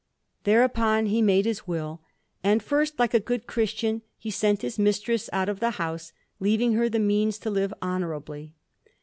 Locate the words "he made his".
1.05-1.67